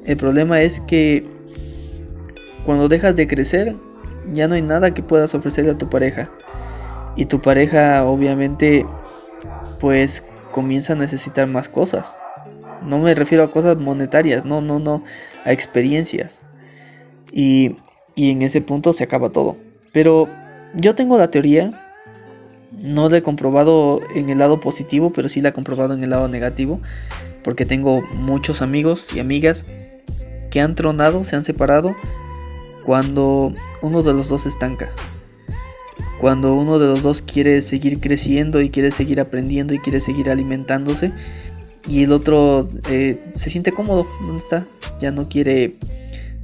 El 0.05 0.17
problema 0.17 0.62
es 0.62 0.81
que 0.81 1.27
cuando 2.65 2.89
dejas 2.89 3.17
de 3.17 3.27
crecer, 3.27 3.77
ya 4.33 4.49
no 4.49 4.55
hay 4.55 4.62
nada 4.62 4.93
que 4.93 5.03
puedas 5.03 5.35
ofrecerle 5.35 5.73
a 5.73 5.79
tu 5.79 5.89
pareja. 5.89 6.31
Y 7.17 7.26
tu 7.26 7.40
pareja 7.40 8.05
obviamente 8.05 8.87
pues 9.79 10.23
comienza 10.52 10.93
a 10.93 10.97
necesitar 10.97 11.47
más 11.47 11.69
cosas. 11.69 12.17
No 12.83 12.99
me 12.99 13.14
refiero 13.14 13.45
a 13.45 13.50
cosas 13.50 13.76
monetarias, 13.76 14.45
no, 14.45 14.61
no, 14.61 14.79
no, 14.79 15.05
a 15.45 15.52
experiencias. 15.52 16.45
Y, 17.33 17.76
y 18.14 18.31
en 18.31 18.43
ese 18.43 18.61
punto 18.61 18.93
se 18.93 19.05
acaba 19.05 19.31
todo. 19.31 19.57
Pero 19.93 20.29
yo 20.75 20.95
tengo 20.95 21.19
la 21.19 21.31
teoría, 21.31 21.73
no 22.73 23.09
la 23.09 23.19
he 23.19 23.23
comprobado 23.23 24.00
en 24.14 24.31
el 24.31 24.38
lado 24.38 24.61
positivo, 24.61 25.12
pero 25.12 25.29
sí 25.29 25.40
la 25.40 25.50
he 25.50 25.52
comprobado 25.52 25.95
en 25.95 26.05
el 26.05 26.11
lado 26.11 26.29
negativo, 26.29 26.81
porque 27.43 27.67
tengo 27.67 28.02
muchos 28.14 28.62
amigos 28.62 29.14
y 29.14 29.21
amigas 29.21 29.67
que 30.50 30.61
han 30.61 30.75
tronado, 30.75 31.25
se 31.25 31.37
han 31.37 31.45
separado, 31.45 31.95
cuando 32.85 33.52
uno 33.83 34.02
de 34.02 34.14
los 34.14 34.29
dos 34.29 34.47
estanca 34.47 34.90
cuando 36.21 36.55
uno 36.55 36.79
de 36.79 36.87
los 36.87 37.03
dos 37.03 37.23
quiere 37.23 37.62
seguir 37.62 37.99
creciendo 37.99 38.61
y 38.61 38.69
quiere 38.69 38.91
seguir 38.91 39.21
aprendiendo 39.21 39.73
y 39.73 39.79
quiere 39.79 40.00
seguir 40.03 40.29
alimentándose 40.29 41.12
y 41.89 42.05
el 42.05 42.12
otro 42.12 42.69
eh, 42.91 43.19
se 43.37 43.49
siente 43.49 43.73
cómodo 43.73 44.07
donde 44.21 44.39
está, 44.39 44.67
ya 45.00 45.11
no 45.12 45.29
quiere 45.31 45.77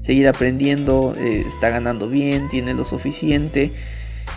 seguir 0.01 0.29
aprendiendo, 0.29 1.15
eh, 1.19 1.45
está 1.47 1.69
ganando 1.69 2.09
bien, 2.09 2.49
tiene 2.49 2.73
lo 2.73 2.87
suficiente 2.87 3.73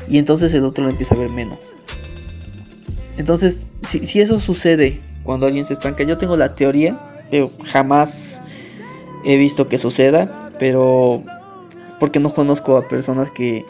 y 0.10 0.17
entonces 0.17 0.53
el 0.53 0.65
otro 0.65 0.84
lo 0.84 0.89
empieza 0.89 1.15
a 1.15 1.19
ver 1.19 1.29
menos. 1.29 1.74
Entonces, 3.17 3.67
si, 3.88 4.05
si 4.05 4.19
eso 4.19 4.39
sucede 4.39 5.00
cuando 5.24 5.46
alguien 5.46 5.63
se 5.63 5.74
estanca, 5.74 6.03
yo 6.03 6.17
tengo 6.17 6.36
la 6.36 6.55
teoría, 6.55 7.00
pero 7.31 7.50
jamás 7.65 8.41
he 9.24 9.38
visto 9.38 9.69
que 9.69 9.77
suceda, 9.77 10.51
pero 10.60 11.22
porque 12.00 12.19
no 12.19 12.29
conozco 12.29 12.77
a 12.77 12.88
personas 12.88 13.31
que 13.31 13.65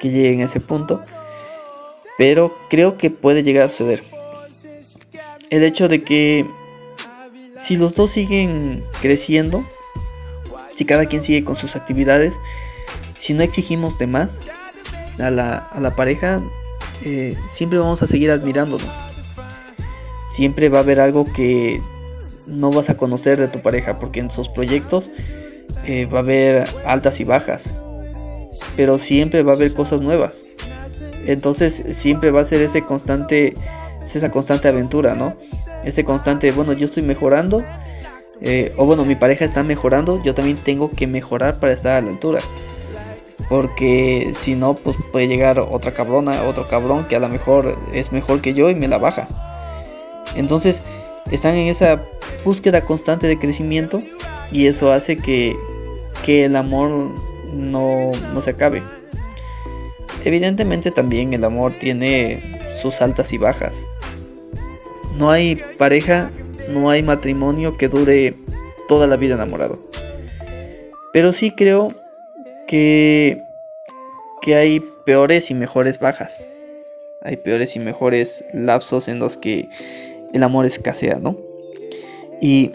que 0.00 0.10
lleguen 0.10 0.42
a 0.42 0.44
ese 0.44 0.60
punto. 0.60 1.02
Pero 2.18 2.54
creo 2.68 2.96
que 2.96 3.10
puede 3.10 3.42
llegar 3.42 3.64
a 3.64 3.68
suceder. 3.68 4.02
El 5.50 5.62
hecho 5.62 5.88
de 5.88 6.02
que 6.02 6.46
si 7.56 7.76
los 7.76 7.94
dos 7.94 8.10
siguen 8.10 8.84
creciendo, 9.00 9.64
si 10.74 10.84
cada 10.84 11.06
quien 11.06 11.22
sigue 11.22 11.44
con 11.44 11.56
sus 11.56 11.76
actividades, 11.76 12.38
si 13.16 13.34
no 13.34 13.42
exigimos 13.42 13.98
de 13.98 14.06
más 14.06 14.42
a 15.18 15.30
la, 15.30 15.92
pareja, 15.94 16.42
eh, 17.04 17.36
siempre 17.46 17.78
vamos 17.78 18.02
a 18.02 18.06
seguir 18.06 18.30
admirándonos. 18.30 18.98
Siempre 20.26 20.68
va 20.68 20.78
a 20.78 20.80
haber 20.80 21.00
algo 21.00 21.30
que 21.32 21.80
no 22.46 22.70
vas 22.70 22.90
a 22.90 22.96
conocer 22.96 23.38
de 23.38 23.48
tu 23.48 23.60
pareja, 23.60 23.98
porque 23.98 24.20
en 24.20 24.30
sus 24.30 24.48
proyectos 24.48 25.10
eh, 25.84 26.06
va 26.06 26.18
a 26.18 26.22
haber 26.22 26.64
altas 26.84 27.20
y 27.20 27.24
bajas 27.24 27.74
pero 28.76 28.98
siempre 28.98 29.42
va 29.42 29.52
a 29.52 29.56
haber 29.56 29.72
cosas 29.72 30.02
nuevas. 30.02 30.48
Entonces 31.26 31.82
siempre 31.92 32.30
va 32.30 32.40
a 32.40 32.44
ser 32.44 32.62
ese 32.62 32.82
constante, 32.82 33.54
esa 34.02 34.30
constante 34.30 34.68
aventura, 34.68 35.14
¿no? 35.14 35.36
Ese 35.84 36.04
constante, 36.04 36.50
bueno, 36.52 36.72
yo 36.72 36.86
estoy 36.86 37.02
mejorando, 37.02 37.62
eh, 38.40 38.72
o 38.76 38.86
bueno, 38.86 39.04
mi 39.04 39.14
pareja 39.14 39.44
está 39.44 39.62
mejorando, 39.62 40.20
yo 40.22 40.34
también 40.34 40.56
tengo 40.56 40.90
que 40.90 41.06
mejorar 41.06 41.60
para 41.60 41.72
estar 41.72 41.96
a 41.96 42.00
la 42.00 42.10
altura. 42.10 42.40
Porque 43.48 44.32
si 44.34 44.54
no, 44.54 44.74
pues 44.74 44.96
puede 45.10 45.28
llegar 45.28 45.58
otra 45.58 45.92
cabrona, 45.92 46.42
otro 46.44 46.66
cabrón 46.68 47.06
que 47.06 47.16
a 47.16 47.20
lo 47.20 47.28
mejor 47.28 47.76
es 47.92 48.12
mejor 48.12 48.40
que 48.40 48.54
yo 48.54 48.70
y 48.70 48.74
me 48.74 48.88
la 48.88 48.98
baja. 48.98 49.28
Entonces, 50.34 50.82
están 51.30 51.56
en 51.56 51.68
esa 51.68 52.02
búsqueda 52.44 52.80
constante 52.80 53.26
de 53.26 53.38
crecimiento 53.38 54.00
y 54.50 54.66
eso 54.66 54.90
hace 54.90 55.16
que, 55.16 55.56
que 56.24 56.44
el 56.44 56.56
amor 56.56 57.10
no, 57.52 58.12
se 58.40 58.50
acabe. 58.50 58.82
Evidentemente 60.24 60.90
también 60.90 61.34
el 61.34 61.44
amor 61.44 61.72
tiene 61.72 62.42
sus 62.80 63.00
altas 63.02 63.32
y 63.32 63.38
bajas. 63.38 63.86
No 65.18 65.30
hay 65.30 65.60
pareja, 65.78 66.30
no 66.68 66.90
hay 66.90 67.02
matrimonio 67.02 67.76
que 67.76 67.88
dure 67.88 68.34
toda 68.88 69.06
la 69.06 69.16
vida 69.16 69.34
enamorado. 69.34 69.74
Pero 71.12 71.32
sí 71.32 71.50
creo 71.50 71.92
que, 72.66 73.42
que 74.40 74.54
hay 74.54 74.80
peores 75.04 75.50
y 75.50 75.54
mejores 75.54 75.98
bajas. 75.98 76.48
Hay 77.22 77.36
peores 77.36 77.76
y 77.76 77.78
mejores 77.78 78.44
lapsos 78.52 79.08
en 79.08 79.18
los 79.18 79.36
que 79.36 79.68
el 80.32 80.42
amor 80.42 80.64
escasea, 80.64 81.18
¿no? 81.18 81.36
Y 82.40 82.72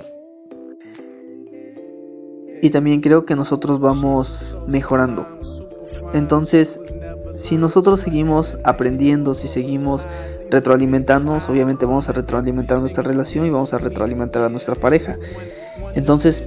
y 2.62 2.70
también 2.70 3.02
creo 3.02 3.26
que 3.26 3.36
nosotros 3.36 3.80
vamos 3.80 4.58
mejorando. 4.68 5.28
Entonces, 6.14 6.80
si 7.34 7.58
nosotros 7.58 8.02
seguimos 8.02 8.58
aprendiendo, 8.64 9.36
si 9.36 9.48
seguimos 9.48 10.08
retroalimentándonos, 10.50 11.50
obviamente 11.50 11.86
vamos 11.86 12.10
a 12.10 12.14
retroalimentar 12.14 12.80
nuestra 12.80 13.04
relación 13.04 13.46
y 13.46 13.50
vamos 13.50 13.74
a 13.74 13.78
retroalimentar 13.78 14.44
a 14.44 14.50
nuestra 14.50 14.76
pareja. 14.76 15.18
Entonces, 15.96 16.44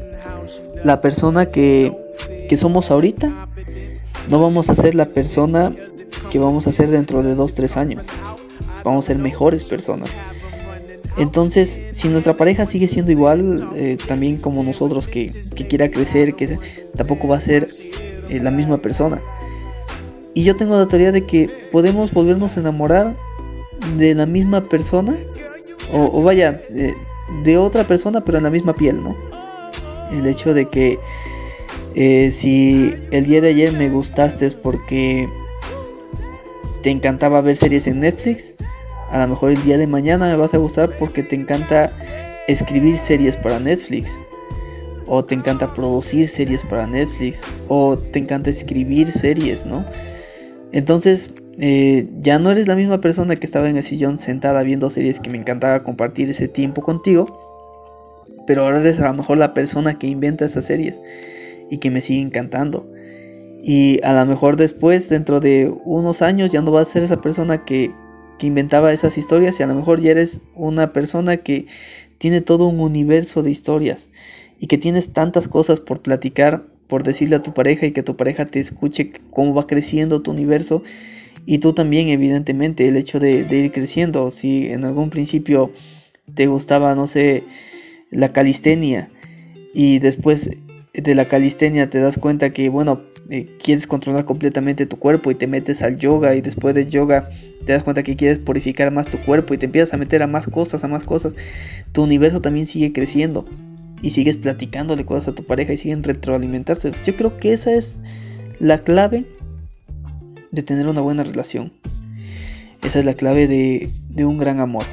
la 0.85 1.01
persona 1.01 1.47
que, 1.47 1.97
que 2.49 2.57
somos 2.57 2.91
ahorita, 2.91 3.47
no 4.29 4.41
vamos 4.41 4.69
a 4.69 4.75
ser 4.75 4.95
la 4.95 5.07
persona 5.07 5.73
que 6.31 6.39
vamos 6.39 6.67
a 6.67 6.73
ser 6.73 6.91
dentro 6.91 7.23
de 7.23 7.35
2, 7.35 7.55
3 7.55 7.77
años. 7.77 8.07
Vamos 8.85 9.05
a 9.05 9.09
ser 9.09 9.19
mejores 9.19 9.65
personas. 9.65 10.11
Entonces, 11.17 11.83
si 11.93 12.09
nuestra 12.09 12.37
pareja 12.37 12.67
sigue 12.67 12.89
siendo 12.89 13.13
igual, 13.13 13.69
eh, 13.75 13.97
también 14.07 14.39
como 14.39 14.63
nosotros, 14.63 15.09
que, 15.09 15.31
quiera 15.69 15.91
crecer, 15.91 16.35
que 16.35 16.59
tampoco 16.97 17.29
va 17.29 17.37
a 17.37 17.41
ser 17.41 17.69
eh, 18.29 18.41
la 18.41 18.51
misma 18.51 18.79
persona. 18.79 19.21
Y 20.35 20.45
yo 20.45 20.57
tengo 20.57 20.77
la 20.77 20.87
teoría 20.87 21.13
de 21.13 21.27
que 21.27 21.51
podemos 21.73 22.13
volvernos 22.13 22.57
a 22.57 22.61
enamorar 22.61 23.17
de 23.97 24.15
la 24.15 24.27
misma 24.27 24.69
persona, 24.69 25.17
o, 25.93 26.23
vaya, 26.23 26.63
de, 27.45 27.59
otra 27.59 27.87
persona, 27.87 28.25
pero 28.25 28.39
en 28.39 28.45
la 28.45 28.51
misma 28.51 28.75
piel, 28.75 29.03
¿no? 29.03 29.17
El 30.13 30.27
hecho 30.27 30.55
de 30.55 30.67
que 30.67 30.99
eh, 31.95 32.31
si 32.31 32.93
el 33.11 33.27
día 33.27 33.41
de 33.41 33.49
ayer 33.49 33.73
me 33.73 33.91
gustaste 33.91 34.47
es 34.47 34.55
porque 34.55 35.29
te 36.83 36.91
encantaba 36.91 37.41
ver 37.41 37.57
series 37.57 37.89
en 37.89 38.01
Netflix, 38.01 38.55
a 39.11 39.19
lo 39.19 39.29
mejor 39.29 39.53
el 39.53 39.63
día 39.65 39.77
de 39.77 39.87
mañana 39.87 40.29
me 40.29 40.37
vas 40.37 40.55
a 40.55 40.59
gustar 40.59 40.91
porque 40.99 41.23
te 41.23 41.37
encanta 41.37 41.93
escribir 42.49 42.99
series 42.99 43.37
para 43.37 43.59
Netflix. 43.59 44.19
O 45.07 45.25
te 45.25 45.35
encanta 45.35 45.73
producir 45.75 46.29
series 46.29 46.63
para 46.65 46.87
Netflix. 46.87 47.43
O 47.69 47.97
te 47.97 48.21
encanta 48.21 48.51
escribir 48.51 49.11
series, 49.11 49.67
¿no? 49.67 49.85
Entonces, 50.73 51.33
eh, 51.59 52.09
ya 52.21 52.39
no 52.39 52.53
eres 52.53 52.69
la 52.69 52.77
misma 52.77 53.01
persona 53.01 53.35
que 53.35 53.47
estaba 53.47 53.69
en 53.69 53.77
el 53.77 53.83
sillón 53.83 54.19
sentada 54.19 54.63
viendo 54.63 54.89
series 54.89 55.19
que 55.19 55.31
me 55.31 55.39
encantaba 55.39 55.83
compartir 55.83 56.31
ese 56.31 56.47
tiempo 56.47 56.81
contigo. 56.83 57.27
Pero 58.47 58.63
ahora 58.63 58.81
eres 58.81 59.01
a 59.01 59.09
lo 59.09 59.15
mejor 59.15 59.39
la 59.39 59.53
persona 59.53 59.99
que 59.99 60.07
inventa 60.07 60.45
esas 60.45 60.65
series 60.65 61.01
y 61.71 61.79
que 61.79 61.91
me 61.91 62.01
sigue 62.01 62.21
encantando. 62.21 62.89
Y 63.63 64.01
a 64.05 64.15
lo 64.15 64.25
mejor 64.27 64.57
después, 64.57 65.09
dentro 65.09 65.41
de 65.41 65.73
unos 65.85 66.23
años, 66.23 66.51
ya 66.51 66.63
no 66.63 66.71
vas 66.71 66.89
a 66.89 66.93
ser 66.93 67.03
esa 67.03 67.21
persona 67.21 67.65
que, 67.65 67.93
que 68.41 68.47
inventaba 68.47 68.93
esas 68.93 69.19
historias 69.19 69.61
y 69.61 69.63
a 69.63 69.67
lo 69.67 69.75
mejor 69.75 70.01
ya 70.01 70.13
eres 70.13 70.41
una 70.55 70.95
persona 70.95 71.37
que 71.37 71.67
tiene 72.17 72.41
todo 72.41 72.69
un 72.69 72.81
universo 72.81 73.43
de 73.43 73.51
historias 73.51 74.09
y 74.59 74.67
que 74.67 74.79
tienes 74.79 75.13
tantas 75.13 75.47
cosas 75.47 75.79
por 75.79 76.01
platicar 76.01 76.65
por 76.87 77.03
decirle 77.03 77.37
a 77.37 77.43
tu 77.43 77.53
pareja 77.53 77.85
y 77.85 77.93
que 77.93 78.03
tu 78.03 78.17
pareja 78.17 78.47
te 78.47 78.59
escuche 78.59 79.13
cómo 79.31 79.55
va 79.55 79.67
creciendo 79.67 80.23
tu 80.23 80.31
universo 80.31 80.83
y 81.45 81.59
tú 81.59 81.75
también 81.75 82.09
evidentemente 82.09 82.89
el 82.89 82.97
hecho 82.97 83.21
de, 83.21 83.47
ir 83.51 83.73
creciendo. 83.73 84.31
Si 84.31 84.71
en 84.71 84.85
algún 84.85 85.11
principio 85.11 85.71
te 86.35 86.47
gustaba 86.47 86.95
no 86.95 87.07
sé 87.07 87.45
la 88.11 88.33
calistenia 88.33 89.11
y 89.75 89.99
después 89.99 90.49
de 90.93 91.15
la 91.15 91.27
calistenia 91.27 91.89
te 91.89 92.01
das 92.01 92.19
cuenta 92.19 92.51
que 92.51 92.69
bueno 92.69 93.03
eh, 93.31 93.57
quieres 93.63 93.87
controlar 93.87 94.25
completamente 94.25 94.87
tu 94.87 94.99
cuerpo 94.99 95.31
y 95.31 95.37
te 95.37 95.47
metes 95.47 95.83
al 95.83 95.99
yoga 95.99 96.35
y 96.35 96.41
después 96.41 96.75
del 96.75 96.89
yoga 96.89 97.31
te 97.65 97.73
das 97.73 97.85
cuenta 97.85 98.03
que 98.03 98.17
quieres 98.17 98.39
purificar 98.39 98.91
más 98.91 99.07
tu 99.09 99.23
cuerpo 99.23 99.55
y 99.55 99.59
te 99.59 99.67
empiezas 99.67 99.95
a 99.95 99.99
meter 99.99 100.23
a 100.23 100.27
más 100.27 100.47
cosas, 100.49 100.83
a 100.83 100.89
más 100.89 101.05
cosas, 101.05 101.35
tu 101.93 102.03
universo 102.03 102.41
también 102.41 102.67
sigue 102.67 102.93
creciendo 102.93 103.47
y 104.03 104.11
sigues 104.11 104.37
platicándole 104.37 105.05
cosas 105.05 105.29
a 105.29 105.35
tu 105.35 105.45
pareja 105.45 105.73
y 105.73 105.77
siguen 105.77 106.03
retroalimentarse. 106.03 106.93
Yo 107.05 107.17
creo 107.17 107.37
que 107.37 107.53
esa 107.53 107.73
es 107.73 108.01
la 108.59 108.79
clave 108.79 109.27
de 110.51 110.63
tener 110.63 110.89
una 110.89 111.01
buena 111.01 111.23
relación. 111.23 111.73
Esa 112.83 113.01
es 113.01 113.05
la 113.05 113.15
clave 113.15 113.47
de, 113.47 114.25
un 114.25 114.39
gran 114.39 114.61
amor. 114.61 114.85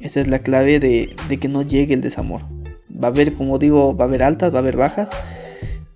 Esa 0.00 0.20
es 0.20 0.28
la 0.28 0.40
clave 0.40 0.80
de, 0.80 1.14
que 1.40 1.48
no 1.48 1.62
llegue 1.62 1.94
el 1.94 2.00
desamor. 2.00 2.42
Va 3.02 3.08
a 3.08 3.10
haber, 3.10 3.34
como 3.34 3.58
digo, 3.58 3.96
va 3.96 4.04
a 4.04 4.08
haber 4.08 4.22
altas, 4.22 4.52
va 4.52 4.56
a 4.56 4.60
haber 4.60 4.76
bajas, 4.76 5.10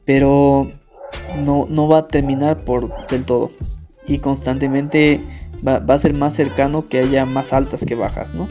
pero 0.05 0.71
no, 1.37 1.67
no 1.69 1.89
va 1.89 1.99
a 1.99 2.09
terminar 2.09 2.65
por 2.65 3.07
del 3.09 3.25
todo. 3.25 3.51
Y 4.07 4.19
constantemente 4.19 5.21
va, 5.67 5.81
va 5.81 5.95
a 5.95 5.99
ser 5.99 6.15
más 6.15 6.35
cercano 6.35 6.89
que 6.89 7.01
haya 7.01 7.27
más 7.27 7.53
altas 7.53 7.85
que 7.85 7.95
bajas, 7.95 8.35
¿no? 8.35 8.49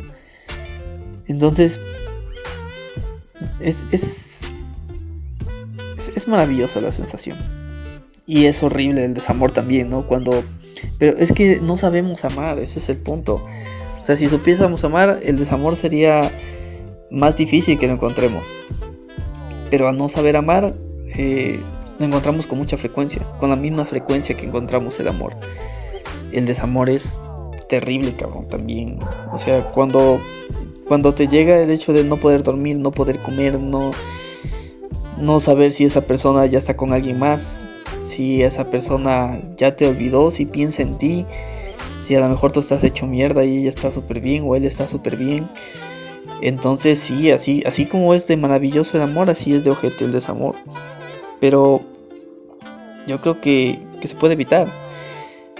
Entonces, 1.28 1.79
es, 3.60 3.84
es, 3.92 4.42
es, 6.16 6.27
maravillosa 6.27 6.81
la 6.81 6.92
sensación. 6.92 7.38
Y 8.27 8.46
es 8.46 8.64
horrible 8.64 9.05
el 9.05 9.14
desamor 9.14 9.51
también, 9.51 9.90
¿no? 9.90 10.08
Cuando... 10.08 10.44
Pero 11.00 11.18
es 11.18 11.31
que 11.31 11.60
no 11.62 11.77
sabemos 11.77 12.25
amar, 12.25 12.60
ese 12.60 12.79
es 12.79 12.90
el 12.90 12.98
punto. 12.98 13.46
O 14.01 14.05
sea, 14.05 14.16
si 14.16 14.27
supiésemos 14.27 14.84
amar, 14.84 15.20
el 15.24 15.38
desamor 15.38 15.77
sería 15.77 16.31
más 17.16 17.36
difícil 17.36 17.80
que 17.80 17.88
lo 17.88 17.94
encontremos. 17.94 18.51
Pero 19.72 19.88
al 19.88 19.98
no 19.98 20.10
saber 20.10 20.36
amar, 20.36 20.75
eh, 21.18 21.60
lo 21.98 22.06
encontramos 22.06 22.46
con 22.46 22.60
mucha 22.60 22.78
frecuencia, 22.78 23.24
con 23.40 23.50
la 23.50 23.56
misma 23.56 23.86
frecuencia 23.86 24.38
que 24.38 24.46
encontramos 24.46 25.00
el 25.00 25.08
amor. 25.08 25.36
El 26.32 26.46
desamor 26.46 26.90
es 26.90 27.20
terrible, 27.70 28.16
cabrón, 28.16 28.48
también. 28.48 29.00
O 29.32 29.40
sea, 29.40 29.72
cuando 29.72 30.20
cuando 30.88 31.16
te 31.16 31.28
llega 31.28 31.60
el 31.60 31.72
hecho 31.72 31.94
de 31.94 32.04
no 32.04 32.20
poder 32.20 32.44
dormir, 32.44 32.78
no 32.78 32.92
poder 32.92 33.20
comer, 33.20 33.60
no, 33.60 33.92
no 35.18 35.40
saber 35.40 35.72
si 35.72 35.84
esa 35.84 36.01
persona 36.01 36.46
ya 36.46 36.60
está 36.60 36.78
con 36.78 36.94
alguien 36.94 37.18
más, 37.18 37.62
si 38.04 38.44
esa 38.44 38.70
persona 38.70 39.42
ya 39.58 39.75
te 39.75 39.88
olvidó, 39.88 40.30
si 40.30 40.46
piensa 40.46 40.84
en 40.84 40.98
ti, 41.00 41.25
si 42.06 42.14
a 42.14 42.20
lo 42.20 42.30
mejor 42.30 42.51
tú 42.51 42.60
estás 42.60 42.84
hecho 42.84 43.08
mierda 43.08 43.44
y 43.44 43.58
ella 43.58 43.70
está 43.70 43.92
súper 43.92 44.20
bien 44.20 44.44
o 44.46 44.56
él 44.56 44.66
está 44.66 44.88
súper 44.88 45.18
bien. 45.18 45.50
Entonces 46.42 47.00
sí, 47.00 47.32
así, 47.32 47.64
así 47.66 47.86
como 47.86 48.14
es 48.14 48.28
de 48.28 48.38
maravilloso 48.38 48.98
el 48.98 49.04
amor, 49.04 49.30
así 49.30 49.54
es 49.54 49.64
de 49.64 49.72
ojete 49.72 50.06
el 50.06 50.12
desamor. 50.12 50.56
Pero 51.40 51.82
yo 53.08 53.22
creo 53.22 53.42
que, 53.42 53.80
que 54.02 54.08
se 54.08 54.16
puede 54.16 54.34
evitar. 54.34 54.68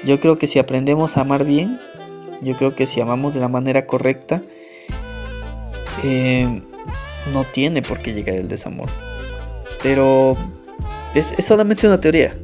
Yo 0.06 0.20
creo 0.20 0.38
que 0.38 0.48
si 0.48 0.60
aprendemos 0.60 1.18
a 1.18 1.22
amar 1.22 1.46
bien, 1.46 1.80
yo 2.42 2.56
creo 2.56 2.76
que 2.76 2.88
si 2.88 3.02
amamos 3.02 3.34
de 3.34 3.40
la 3.40 3.48
manera 3.48 3.86
correcta, 3.86 4.44
eh, 6.04 6.62
no 7.34 7.44
tiene 7.44 7.82
por 7.82 8.02
qué 8.02 8.14
llegar 8.14 8.36
el 8.36 8.48
desamor. 8.48 8.90
Pero 9.82 10.38
es, 11.14 11.34
solamente 11.40 11.88
una 11.88 12.00
teoría. 12.00 12.36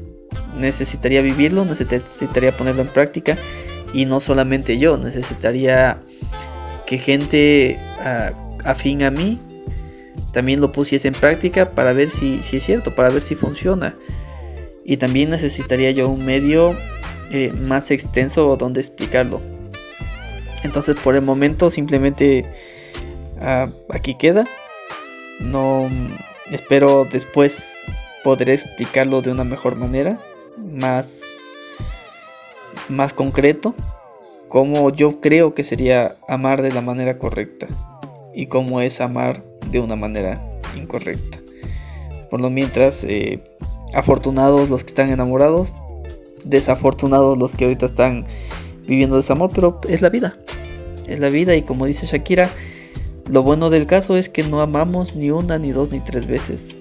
Necesitaría 0.58 1.22
vivirlo, 1.22 1.65
necesitaría 1.65 2.52
ponerlo 2.56 2.82
en 2.82 2.88
práctica. 2.88 3.38
Y 3.94 4.06
no 4.06 4.20
solamente 4.20 4.78
yo, 4.78 4.98
necesitaría 4.98 6.02
que 6.91 6.97
gente 6.97 7.80
ah, 8.01 8.34
afín 8.65 9.01
a 9.04 9.10
mí 9.10 9.39
también 10.34 10.60
lo 10.60 10.71
pusiese 10.71 11.08
en 11.08 11.13
práctica 11.13 11.71
para 11.71 11.93
ver 11.93 12.10
si, 12.10 12.41
es 12.51 12.63
cierto, 12.63 12.93
para 12.93 13.10
ver 13.10 13.21
si 13.21 13.36
funciona. 13.36 13.95
Y 14.84 14.97
también 14.97 15.30
necesitaría 15.30 15.91
yo 15.91 16.10
un 16.10 16.25
medio 16.25 16.75
eh, 17.32 17.51
más 17.54 17.91
extenso 17.91 18.56
donde 18.58 18.82
explicarlo. 18.82 19.41
Entonces 20.63 20.95
por 21.01 21.15
el 21.15 21.21
momento 21.21 21.71
simplemente 21.71 22.45
Ah, 23.41 23.71
aquí 23.89 24.13
queda. 24.13 24.45
No 25.39 25.89
espero 26.51 27.08
después 27.12 27.73
podré 28.23 28.54
explicarlo 28.54 29.23
de 29.23 29.32
una 29.32 29.43
mejor 29.43 29.75
manera, 29.75 30.19
más 30.71 31.21
más 32.88 33.13
concreto, 33.13 33.73
como 34.51 34.89
yo 34.89 35.21
creo 35.21 35.53
que 35.53 35.63
sería 35.63 36.17
amar 36.27 36.61
de 36.61 36.73
la 36.73 36.81
manera 36.81 37.17
correcta 37.17 37.69
y 38.33 38.47
cómo 38.47 38.81
es 38.81 38.99
amar 38.99 39.45
de 39.71 39.79
una 39.79 39.95
manera 39.95 40.45
incorrecta. 40.75 41.39
Por 42.29 42.41
lo 42.41 42.49
mientras, 42.49 43.05
eh, 43.05 43.41
afortunados 43.93 44.69
los 44.69 44.83
que 44.83 44.89
están 44.89 45.09
enamorados, 45.09 45.73
desafortunados 46.43 47.37
los 47.37 47.55
que 47.55 47.63
ahorita 47.63 47.85
están 47.85 48.25
viviendo 48.85 49.15
desamor, 49.15 49.51
pero 49.55 49.79
es 49.87 50.01
la 50.01 50.09
vida. 50.09 50.35
Es 51.07 51.19
la 51.19 51.29
vida 51.29 51.55
y 51.55 51.61
como 51.61 51.85
dice 51.85 52.05
Shakira, 52.05 52.49
lo 53.29 53.43
bueno 53.43 53.69
del 53.69 53.87
caso 53.87 54.17
es 54.17 54.27
que 54.27 54.43
no 54.43 54.59
amamos 54.59 55.15
ni 55.15 55.31
una, 55.31 55.59
ni 55.59 55.71
dos, 55.71 55.93
ni 55.93 56.01
tres 56.01 56.27
veces. 56.27 56.75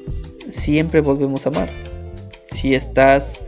Siempre 0.48 1.02
volvemos 1.02 1.46
a 1.46 1.50
amar. 1.50 1.70
Si 2.46 2.74
estás 2.74 3.44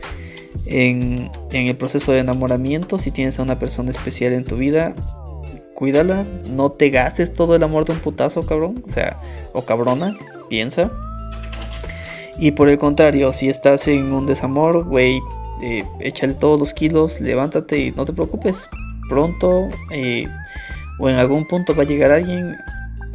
en, 0.65 1.29
el 1.51 1.75
proceso 1.75 2.11
de 2.11 2.19
enamoramiento, 2.19 2.97
si 2.97 3.11
tienes 3.11 3.39
a 3.39 3.43
una 3.43 3.59
persona 3.59 3.91
especial 3.91 4.33
en 4.33 4.43
tu 4.43 4.55
vida, 4.55 4.93
cuídala. 5.75 6.25
No 6.49 6.71
te 6.71 6.89
gastes 6.89 7.33
todo 7.33 7.55
el 7.55 7.63
amor 7.63 7.85
de 7.85 7.93
un 7.93 7.99
putazo, 7.99 8.45
cabrón. 8.45 8.83
O 8.87 8.91
sea, 8.91 9.19
o 9.53 9.63
cabrona, 9.63 10.17
piensa. 10.49 10.91
Y 12.39 12.51
por 12.51 12.69
el 12.69 12.77
contrario, 12.77 13.31
si 13.33 13.49
estás 13.49 13.87
en 13.87 14.11
un 14.11 14.25
desamor, 14.25 14.85
güey, 14.85 15.19
eh, 15.61 15.85
échale 15.99 16.33
todos 16.33 16.59
los 16.59 16.73
kilos, 16.73 17.21
levántate 17.21 17.77
y 17.77 17.91
no 17.91 18.05
te 18.05 18.13
preocupes. 18.13 18.67
Pronto 19.09 19.69
eh, 19.91 20.27
o 20.99 21.09
en 21.09 21.17
algún 21.17 21.45
punto 21.45 21.75
va 21.75 21.83
a 21.83 21.85
llegar 21.85 22.11
alguien 22.11 22.55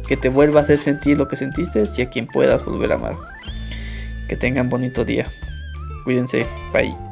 que 0.07 0.17
te 0.17 0.29
vuelva 0.29 0.61
a 0.61 0.63
hacer 0.63 0.77
sentir 0.77 1.17
lo 1.17 1.27
que 1.27 1.35
sentiste 1.35 1.83
y 1.97 2.01
a 2.01 2.09
quien 2.09 2.27
puedas 2.27 2.63
volver 2.63 2.91
a 2.91 2.95
amar. 2.95 3.17
Que 4.27 4.35
tengan 4.35 4.69
bonito 4.69 5.03
día. 5.03 5.27
Cuídense. 6.05 6.45
Bye. 6.71 7.08